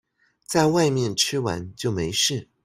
[0.47, 2.49] 在外面吃完就沒事